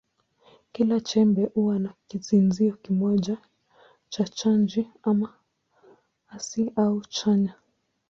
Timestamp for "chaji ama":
4.23-5.33